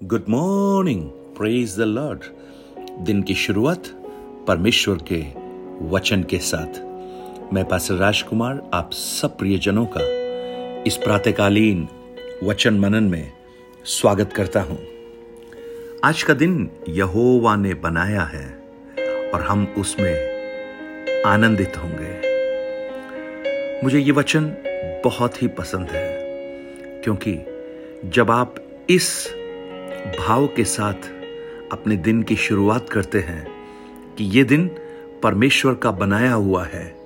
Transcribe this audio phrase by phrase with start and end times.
[0.00, 1.02] Good morning
[1.36, 2.24] praise the lord
[3.04, 3.86] दिन की शुरुआत
[4.48, 5.20] परमेश्वर के
[5.88, 6.80] वचन के साथ।
[7.54, 10.00] मैं पास राजकुमार, आप सब प्रियजनों का
[10.82, 11.86] इस प्रातकालीन
[12.44, 13.32] वचन मनन में
[13.84, 14.78] स्वागत करता हूँ।
[16.04, 18.46] आज का दिन यहोवा ने बनाया है
[19.32, 22.12] और हम उसमें आनंदित होंगे।
[23.84, 24.52] मुझे ये वचन
[25.04, 27.38] बहुत ही पसंद है, क्योंकि
[28.10, 28.54] जब आप
[28.90, 29.35] इस
[30.04, 31.10] भाव के साथ
[31.72, 33.48] अपने दिन की शुरुआत करते हैं
[34.18, 34.70] कि ये दिन
[35.22, 36.96] परमेश्वर का बनाया हुआ है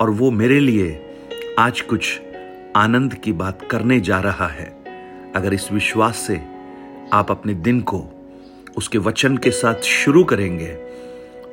[0.00, 1.16] और वो मेरे लिए
[1.58, 2.20] आज कुछ
[2.76, 4.82] आनंद की बात करने जा रहा है।
[5.36, 6.40] अगर इस विश्वास से
[7.12, 8.06] आप अपने दिन को
[8.76, 10.72] उसके वचन के साथ शुरू करेंगे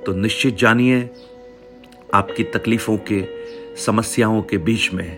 [0.06, 1.10] तो निश्चित जानिए
[2.14, 3.28] आपकी तकलीफों के,
[3.76, 5.18] समस्याओं के बीच में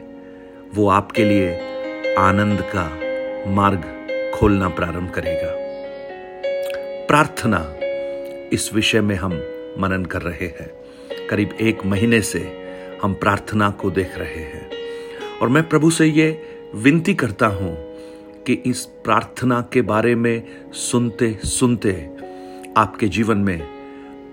[0.73, 1.59] वो आपके लिए
[2.15, 2.99] आनंद का
[3.51, 4.00] मार्ग
[4.41, 5.51] खोलना प्रारंभ करेगा।
[7.07, 7.75] प्रार्थना
[8.53, 9.33] इस विषय में हम
[9.79, 10.71] मनन कर रहे हैं।
[11.27, 12.39] करीब एक महीने से
[13.03, 14.69] हम प्रार्थना को देख रहे हैं।
[15.41, 16.41] और मैं प्रभु से ये
[16.75, 17.75] विनती करता हूँ
[18.47, 22.09] कि इस प्रार्थना के बारे में सुनते सुनते
[22.77, 23.61] आपके जीवन में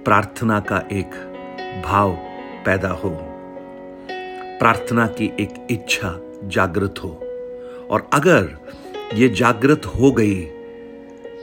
[0.05, 1.11] प्रार्थना का एक
[1.85, 2.11] भाव
[2.67, 3.19] पैदा हो।
[4.59, 7.11] प्रार्थना की एक इच्छा जागृत हो।
[7.91, 8.69] और अगर
[9.15, 10.43] ये जागृत हो गई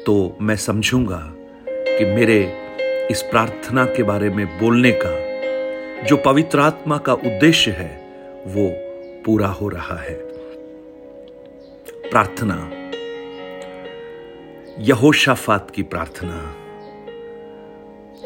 [0.05, 1.33] तो मैं समझूँगा
[1.69, 2.53] कि मेरे
[3.11, 5.25] इस प्रार्थना के बारे में बोलने का,
[6.03, 8.07] जो पवित्र आत्मा का उद्देश्य है,
[8.47, 8.71] वो
[9.25, 10.13] पूरा हो रहा है।
[12.09, 12.71] प्रार्थना।
[14.79, 16.55] यहोशाफात की प्रार्थना।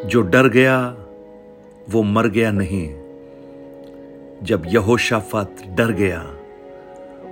[0.05, 0.95] जो डर गया,
[1.89, 2.87] वो मर गया नहीं।
[4.43, 6.35] जब यहोशाफात डर गया,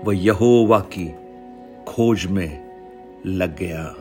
[0.04, 1.16] वह यहोवा की
[1.88, 2.66] खोज में
[3.26, 3.96] लग गया।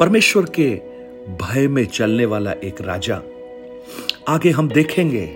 [0.00, 0.70] परमेश्वर के
[1.28, 3.22] भय में चलने वाला एक राजा।
[4.28, 5.26] आगे हम देखेंगे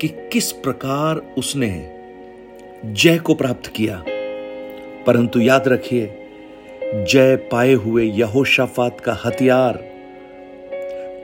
[0.00, 2.02] कि किस प्रकार उसने
[2.84, 4.04] जय को प्राप्त किया।
[5.06, 6.20] परंतु याद रखिए,
[6.84, 9.84] जय पाए हुए यहोशाफात का हथियार,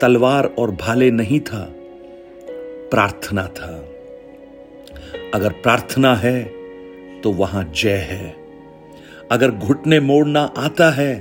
[0.01, 1.73] तलवार और भाले नहीं था,
[2.91, 3.89] प्रार्थना था।
[5.33, 6.43] अगर प्रार्थना है
[7.21, 8.42] तो वहाँ जय है।
[9.31, 11.13] अगर घुटने मोड़ना आता है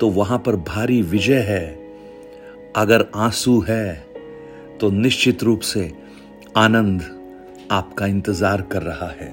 [0.00, 1.66] तो वहाँ पर भारी विजय है।
[2.76, 3.94] अगर आँसू है
[4.80, 5.90] तो निश्चित रूप से
[6.56, 7.02] आनंद
[7.70, 9.32] आपका इंतज़ार कर रहा है।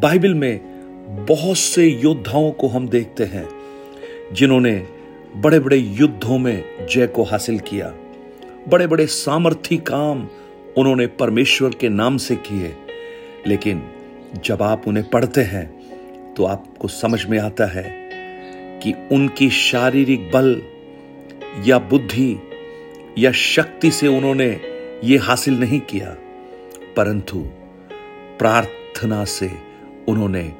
[0.00, 3.48] बाइबल में बहुत से योद्धाओं को हम देखते हैं,
[4.32, 4.74] जिन्होंने
[5.36, 7.92] बड़े बड़े युद्धों में जय को हासिल किया।
[8.68, 10.26] बड़े बड़े सामर्थी काम
[10.78, 12.74] उन्होंने परमेश्वर के नाम से किए,
[13.46, 13.82] लेकिन
[14.44, 15.64] जब आप उन्हें पढ़ते हैं
[16.36, 17.84] तो आपको समझ में आता है
[18.82, 20.62] कि उनकी शारीरिक बल
[21.66, 22.36] या बुद्धि
[23.18, 24.60] या शक्ति से उन्होंने
[25.04, 26.16] ये हासिल नहीं किया,
[26.96, 27.38] परंतु
[28.38, 29.50] प्रार्थना से
[30.08, 30.52] उन्होंने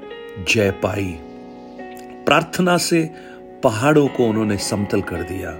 [0.49, 1.17] जय पाई।
[2.27, 3.11] प्रार्थना से
[3.63, 5.51] पहाड़ों को उन्होंने समतल कर दिया।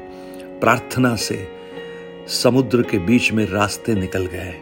[0.61, 1.49] प्रार्थना से
[2.29, 4.53] समुद्र के बीच में रास्ते निकल गए।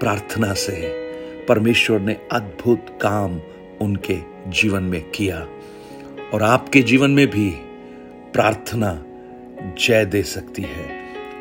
[0.00, 0.76] प्रार्थना से
[1.48, 3.40] परमेश्वर ने अद्भुत काम
[3.80, 4.18] उनके
[4.50, 5.48] जीवन में किया
[6.34, 7.50] और आपके जीवन में भी
[8.32, 9.04] प्रार्थना
[9.78, 10.88] जय दे सकती है।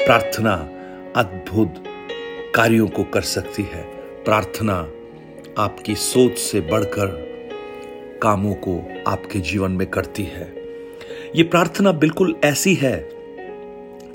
[0.05, 0.53] प्रार्थना
[1.15, 1.83] अद्भुत
[2.55, 3.83] कार्यों को कर सकती है।
[4.23, 4.91] प्रार्थना
[5.57, 7.07] आपकी सोच से बढ़कर
[8.21, 10.55] कामों को आपके जीवन में करती है।
[11.35, 13.09] ये प्रार्थना बिल्कुल ऐसी है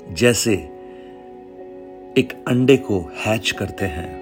[0.09, 0.53] जैसे
[2.17, 4.21] एक अंडे को हैच करते हैं।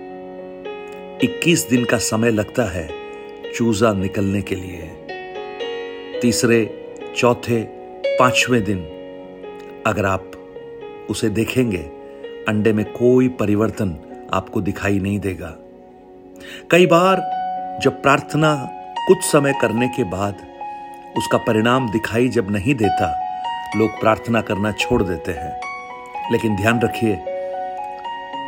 [1.24, 2.99] 21 दिन का समय लगता है।
[3.56, 4.92] चूजा निकलने के लिए।
[6.22, 7.64] तीसरे, चौथे,
[8.20, 8.80] पाँचवें दिन,
[9.88, 10.32] अगर आप
[11.10, 11.78] उसे देखेंगे,
[12.48, 13.98] अंडे में कोई परिवर्तन
[14.34, 15.56] आपको दिखाई नहीं देगा।
[16.72, 17.16] कई बार
[17.84, 18.70] जब प्रार्थना
[19.08, 20.36] कुछ समय करने के बाद
[21.18, 23.36] उसका परिणाम दिखाई जब नहीं देता,
[23.78, 25.62] लोग प्रार्थना करना छोड़ देते हैं।
[26.32, 27.14] लेकिन ध्यान रखिए,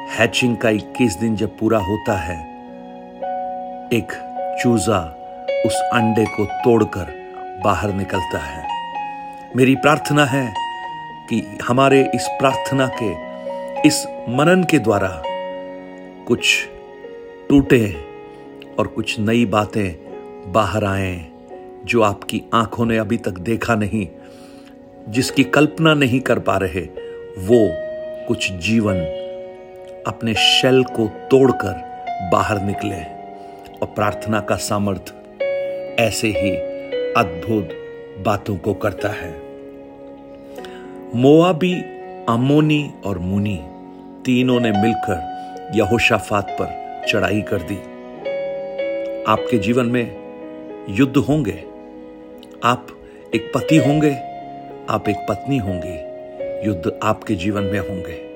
[0.09, 2.39] हैचिंग का 21 दिन जब पूरा होता है,
[3.93, 4.99] एक चूजा
[5.65, 7.13] उस अंडे को तोड़कर
[7.63, 8.67] बाहर निकलता है।
[9.55, 10.53] मेरी प्रार्थना है
[11.29, 13.11] कि हमारे इस प्रार्थना के,
[13.87, 15.21] इस मनन के द्वारा
[16.27, 16.67] कुछ
[17.49, 18.05] टूटे
[18.79, 21.27] और कुछ नई बातें बाहर आए
[21.85, 24.07] जो आपकी आँखों ने अभी तक देखा नहीं,
[25.09, 26.81] जिसकी कल्पना नहीं कर पा रहे,
[27.37, 27.69] वो
[28.27, 28.95] कुछ जीवन
[30.07, 31.73] अपने शेल को तोड़कर
[32.33, 33.20] बाहर निकले।
[33.81, 35.13] और प्रार्थना का सामर्थ्य
[35.99, 36.51] ऐसे ही
[37.13, 37.69] अद्भुत
[38.25, 39.41] बातों को करता है।
[41.15, 41.73] मोआबी
[42.29, 43.59] अमोनी और मुनी
[44.25, 45.27] तीनों ने मिलकर
[45.75, 47.75] यहोशाफात पर चढ़ाई कर दी।
[49.23, 50.15] आपके जीवन में
[50.89, 51.63] युद्ध होंगे।
[52.63, 52.87] आप
[53.35, 54.11] एक पति होंगे,
[54.89, 55.95] आप एक पत्नी होंगी,
[56.67, 58.31] युद्ध आपके जीवन में होंगे।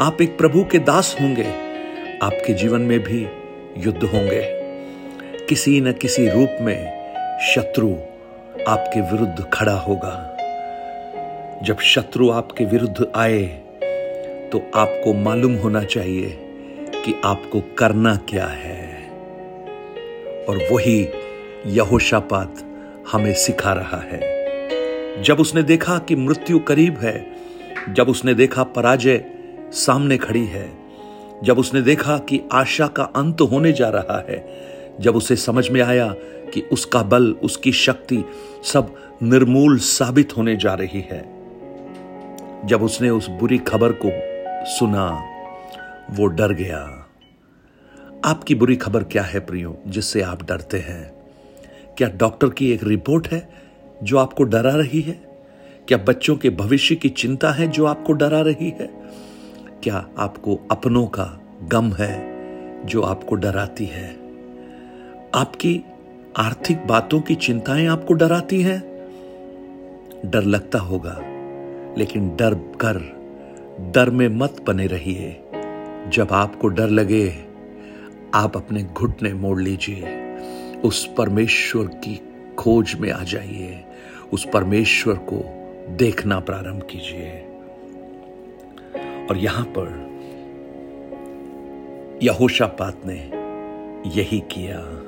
[0.00, 1.46] आप एक प्रभु के दास होंगे,
[2.22, 3.26] आपके जीवन में भी
[3.78, 4.57] युद्ध होंगे।
[5.48, 6.78] किसी न किसी रूप में
[7.54, 7.90] शत्रु
[8.68, 10.36] आपके विरुद्ध खड़ा होगा।
[11.62, 13.42] जब शत्रु आपके विरुद्ध आए
[14.52, 16.38] तो आपको मालूम होना चाहिए
[17.04, 19.10] कि आपको करना क्या है।
[20.48, 21.08] और वही
[21.66, 22.54] यहोशापात
[23.12, 27.26] हमें सिखा रहा है। जब उसने देखा कि मृत्यु करीब है,
[27.90, 29.24] जब उसने देखा पराजय
[29.72, 30.70] सामने खड़ी है,
[31.44, 34.68] जब उसने देखा कि आशा का अंत होने जा रहा है
[35.00, 36.08] जब उसे समझ में आया
[36.54, 38.24] कि उसका बल, उसकी शक्ति
[38.64, 41.38] सब निर्मूल साबित होने जा रही है।
[42.64, 44.10] जब उसने उस बुरी खबर को
[44.66, 45.24] सुना,
[46.10, 47.06] वो डर गया।
[48.24, 51.12] आपकी बुरी खबर क्या है प्रियो, जिससे आप डरते हैं?
[51.96, 53.48] क्या डॉक्टर की एक रिपोर्ट है
[54.02, 55.28] जो आपको डरा रही है?
[55.88, 58.90] क्या बच्चों के भविष्य की चिंता है जो आपको डरा रही है?
[59.82, 62.38] क्या आपको अपनों का गम है
[62.86, 64.27] जो आपको डराती है?
[65.34, 65.84] आपकी
[66.36, 68.80] आर्थिक बातों की चिंताएँ आपको डराती हैं?
[70.26, 71.18] डर लगता होगा,
[71.98, 73.18] लेकिन डर कर
[73.80, 75.40] डर में मत बने रहिए।
[76.08, 77.34] जब आपको डर लगे,
[78.34, 80.36] आप अपने घुटने मोड़ लीजिए।
[80.84, 82.20] उस परमेश्वर की
[82.58, 83.84] खोज में आ जाइए।
[84.32, 85.44] उस परमेश्वर को
[85.96, 87.44] देखना प्रारंभ कीजिए।
[89.30, 90.08] और यहाँ पर
[92.22, 93.30] यहोशापात ने
[94.20, 95.04] यही किया।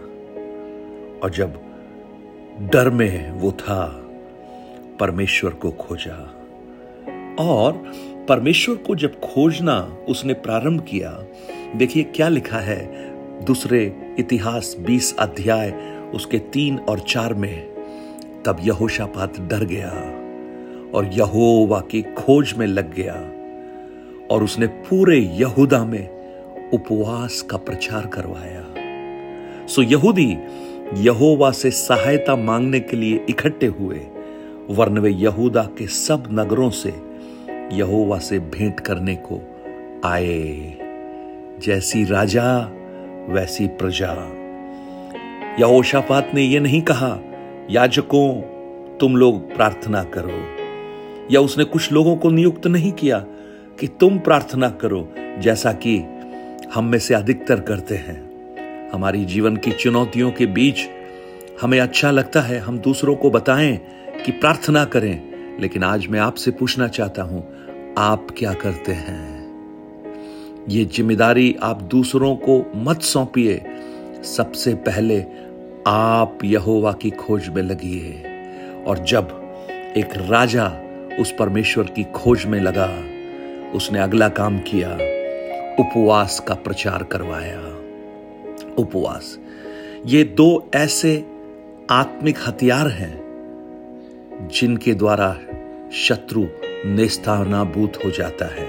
[1.22, 1.60] और जब
[2.72, 3.86] डर में वो था,
[5.00, 6.36] परमेश्वर को खोजा।
[7.40, 7.72] और
[8.28, 11.22] परमेश्वर को जब खोजना उसने प्रारंभ किया,
[11.76, 13.10] देखिए क्या लिखा है,
[13.44, 15.70] दूसरे इतिहास 20 अध्याय,
[16.14, 17.70] उसके तीन और चार में,
[18.46, 19.90] तब यहोशापात डर गया
[20.94, 23.14] और यहोवा की खोज में लग गया
[24.34, 26.20] और उसने पूरे यहूदा में
[26.70, 28.64] उपवास का प्रचार करवाया।
[29.66, 30.36] सो यहूदी
[30.94, 34.00] यहोवा से सहायता मांगने के लिए इकट्ठे हुए
[34.70, 36.94] वर्ण वे यहूदा के सब नगरों से
[37.72, 39.40] यहोवा से भेंट करने को
[40.04, 40.76] आए।
[41.58, 42.58] जैसी राजा,
[43.28, 44.12] वैसी प्रजा।
[45.60, 47.18] यहोशापात ने यह नहीं कहा,
[47.70, 48.40] याजकों,
[48.98, 50.60] तुम लोग प्रार्थना करो।
[51.30, 53.18] या उसने कुछ लोगों को नियुक्त नहीं किया
[53.80, 56.04] कि तुम प्रार्थना करो, जैसा कि
[56.74, 58.29] हम में से अधिकतर करते हैं।
[58.92, 60.76] हमारी जीवन की चुनौतियों के बीच
[61.62, 63.76] हमें अच्छा लगता है, हम दूसरों को बताएँ
[64.26, 65.22] कि प्रार्थना करें।
[65.60, 67.48] लेकिन आज मैं आपसे पूछना चाहता हूँ,
[67.98, 69.40] आप क्या करते हैं?
[70.68, 73.64] ये ज़िम्मेदारी आप दूसरों को मत सौंपिए।
[74.22, 75.24] सबसे पहले
[75.86, 78.22] आप यहोवा की खोज में लगिए।
[78.86, 79.28] और जब
[79.96, 80.72] एक राजा
[81.20, 83.04] उस परमेश्वर की खोज में लगा,
[83.74, 84.94] उसने अगला काम किया,
[85.80, 87.79] उपवास का प्रचार करवाया।
[88.78, 89.38] उपवास।
[90.06, 91.26] ये दो ऐसे
[91.90, 95.38] आत्मिक हथियार हैं जिनके द्वारा
[95.92, 96.46] शत्रु
[96.86, 98.66] नेस्तानाबूत हो जाता है,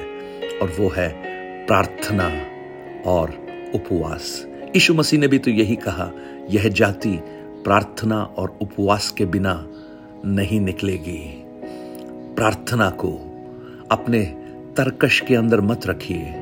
[0.62, 1.10] और वो है
[1.66, 2.30] प्रार्थना
[3.06, 3.30] और
[3.76, 6.12] उपवास। यीशु मसीह ने भी तो यही कहा,
[6.50, 7.20] यह जाति
[7.64, 9.68] प्रार्थना और उपवास के बिना
[10.26, 11.44] नहीं निकलेगी।
[12.36, 13.12] प्रार्थना को
[13.92, 14.24] अपने
[14.78, 16.34] तर्कश के अंदर मत रखिए।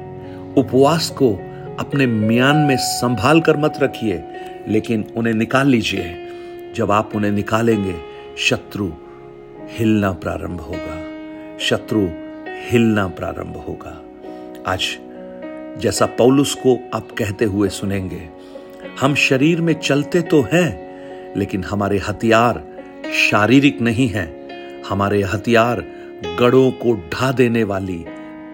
[0.57, 1.39] उपवास को
[1.79, 4.23] अपने म्यान में संभाल कर मत रखिए,
[4.67, 6.27] लेकिन उन्हें निकाल लीजिए।
[6.75, 7.95] जब आप उन्हें निकालेंगे,
[8.37, 8.89] शत्रु
[9.69, 11.03] हिलना प्रारंभ होगा।
[11.59, 12.07] शत्रु
[12.49, 14.01] हिलना प्रारंभ होगा।
[14.67, 14.97] आज
[15.79, 18.29] जैसा पौलुस को आप कहते हुए सुनेंगे,
[19.01, 20.89] हम शरीर में चलते तो हैं,
[21.37, 22.63] लेकिन हमारे हथियार
[23.13, 24.39] शारीरिक नहीं हैं।
[24.89, 25.85] हमारे हथियार
[26.39, 28.05] गढ़ों को ढा देने वाली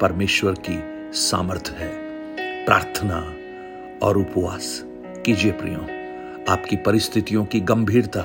[0.01, 2.04] परमेश्वर की सामर्थ्य है।
[2.65, 3.33] प्रार्थना
[4.05, 4.83] और उपवास
[5.25, 5.79] कीजिए प्रियो।
[6.51, 8.21] आपकी परिस्थितियों की गंभीरता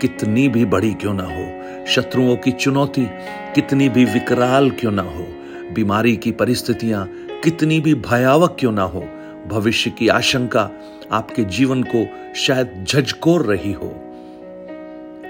[0.00, 3.06] कितनी भी बड़ी क्यों ना हो, शत्रुओं की चुनौती
[3.54, 5.26] कितनी भी विकराल क्यों ना हो,
[5.74, 7.06] बीमारी की परिस्थितियाँ
[7.44, 9.00] कितनी भी भयावह क्यों ना हो,
[9.46, 10.70] भविष्य की आशंका
[11.12, 13.94] आपके जीवन को शायद झजकोर रही हो।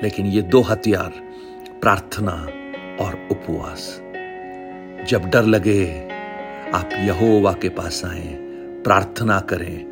[0.02, 1.12] लेकिन ये दो हथियार,
[1.80, 2.48] प्रार्थना
[3.04, 4.00] और उपवास।
[5.08, 6.11] जब डर लगे
[6.74, 8.38] आप यहोवा के पास आए,
[8.84, 9.86] प्रार्थना करें,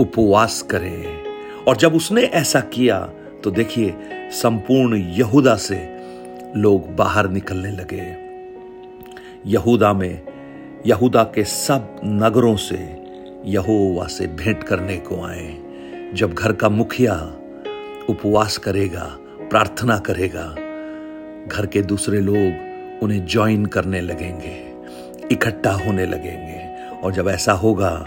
[0.00, 1.22] उपवास करें।
[1.68, 3.10] और जब उसने ऐसा किया
[3.44, 3.94] तो देखिए,
[4.30, 5.96] संपूर्ण यहूदा से
[6.56, 8.16] लोग बाहर निकलने लगे।
[9.46, 10.22] यहूदा में,
[10.86, 13.02] यहूदा के सब नगरों से
[13.44, 15.56] यहोवा से भेंट करने को आए।
[16.14, 17.36] जब घर का मुखिया
[18.08, 20.54] उपवास करेगा, प्रार्थना करेगा,
[21.48, 22.66] घर के दूसरे लोग
[23.02, 24.65] उन्हें ज्वाइन करने लगेंगे।
[25.32, 28.04] इकट्ठा होने लगेंगे। और जब ऐसा होगा,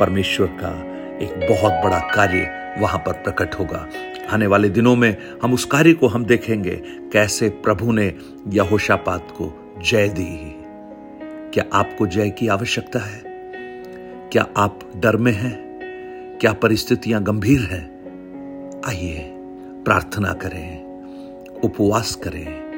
[0.00, 0.90] परमेश्वर का
[1.24, 3.88] एक बहुत बड़ा कार्य वहाँ पर प्रकट होगा।
[4.30, 8.14] आने वाले दिनों में हम उस कार्य को हम देखेंगे, कैसे प्रभु ने
[8.48, 10.56] यहोशापात को जय दी।
[11.54, 13.22] क्या आपको जय की आवश्यकता है?
[14.32, 15.70] क्या आप डर में हैं?
[16.40, 17.90] क्या परिस्थितियाँ गंभीर हैं?
[18.86, 19.18] आइए,
[19.84, 20.84] प्रार्थना करें,
[21.64, 22.70] उपवास करें,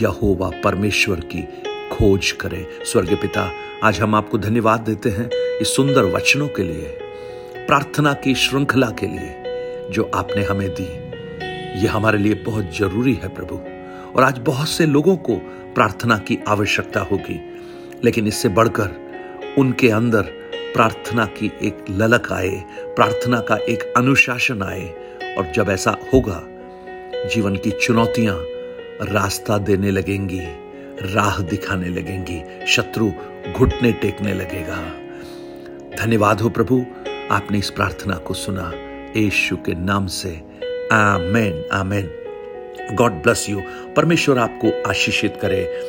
[0.00, 1.48] यहोवा परमेश्वर की
[1.92, 3.50] खोज करें। स्वर्गीय पिता,
[3.84, 5.28] आज हम आपको धन्यवाद देते हैं
[5.60, 6.86] इस सुंदर वचनों के लिए,
[7.66, 10.86] प्रार्थना की श्रृंखला के लिए जो आपने हमें दी।
[11.84, 13.56] यह हमारे लिए बहुत ज़रूरी है प्रभु,
[14.16, 15.36] और आज बहुत से लोगों को
[15.74, 17.40] प्रार्थना की आवश्यकता होगी,
[18.04, 20.22] लेकिन इससे बढ़कर उनके अंदर
[20.74, 22.64] प्रार्थना की एक ललक आए,
[22.96, 24.88] प्रार्थना का एक अनुशासन आए,
[25.38, 26.42] और जब ऐसा होगा,
[27.34, 28.38] जीवन की चुनौतियाँ
[29.12, 30.40] रास्ता देने लगेंगी।
[31.02, 33.10] राह दिखाने लगेंगी, शत्रु
[33.52, 34.76] घुटने टेकने लगेगा।
[35.96, 36.86] धन्यवाद हो प्रभु,
[37.30, 38.72] आपने इस प्रार्थना को सुना।
[39.16, 40.42] यीशु के नाम से,
[40.92, 42.10] amen amen.
[42.92, 43.62] God bless you.
[43.96, 45.80] परमेश्वर आपको आशीषित करे।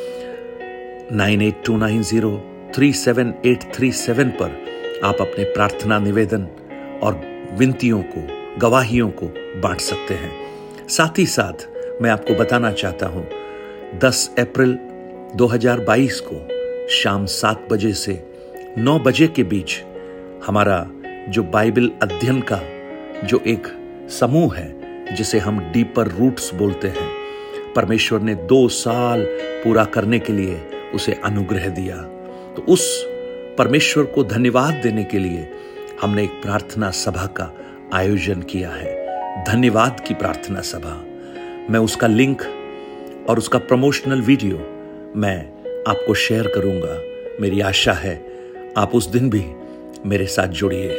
[1.11, 4.65] Nine eight two nine zero three seven eight three seven पर
[5.03, 6.43] आप अपने प्रार्थना निवेदन
[7.03, 7.21] और
[7.53, 8.27] विनतियों को,
[8.57, 9.25] गवाहियों को
[9.61, 10.31] बांट सकते हैं।
[10.89, 11.67] साथ ही साथ
[12.01, 13.29] मैं आपको बताना चाहता हूँ
[13.99, 14.79] 10 अप्रैल
[15.35, 16.47] 2022 को
[16.89, 18.33] शाम सात बजे से
[18.77, 19.83] नौ बजे के बीच
[20.45, 20.89] हमारा
[21.29, 22.59] जो बाइबल अध्ययन का
[23.27, 23.67] जो एक
[24.09, 24.75] समूह है,
[25.15, 27.11] जिसे हम डीपर रूट्स बोलते हैं,
[27.75, 30.61] परमेश्वर ने दो साल पूरा करने के लिए
[30.95, 31.97] उसे अनुग्रह दिया।
[32.55, 33.03] तो उस
[33.57, 35.51] परमेश्वर को धन्यवाद देने के लिए
[36.01, 37.57] हमने एक प्रार्थना सभा का
[37.93, 39.03] आयोजन किया है।
[39.43, 41.05] धन्यवाद की प्रार्थना सभा।
[41.69, 42.41] मैं उसका लिंक
[43.29, 44.69] और उसका प्रमोशनल वीडियो
[45.15, 45.45] मैं
[45.87, 47.01] आपको शेयर करूँगा।
[47.41, 48.25] मेरी आशा है
[48.77, 49.45] आप उस दिन भी
[50.05, 50.95] मेरे साथ जुड़िए।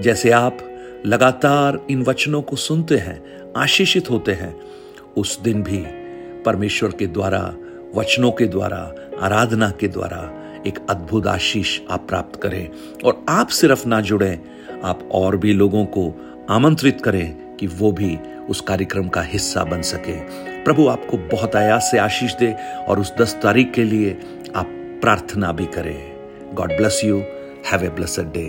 [0.00, 0.58] जैसे आप
[1.06, 3.24] लगातार इन वचनों को सुनते हैं,
[3.56, 4.60] आशीषित होते हैं,
[5.16, 5.84] उस दिन भी
[6.42, 7.54] परमेश्वर के द्वारा,
[7.94, 12.68] वचनों के द्वारा, आराधना के द्वारा एक अद्भुत आशीष आप प्राप्त करें।
[13.04, 14.40] और आप सिर्फ़ ना जुड़े,
[14.84, 16.14] आप और भी लोगों को
[16.50, 18.18] आमंत्रित करें कि वो भी
[18.50, 22.56] उस कार्यक्रम का हिस्सा बन सके। प्रभु आपको बहुत आयास से आशीष दे
[22.88, 24.10] और उस दस तारीख के लिए
[24.56, 24.66] आप
[25.02, 25.96] प्रार्थना भी करें।
[26.54, 27.18] God bless you
[27.72, 28.48] have a blessed day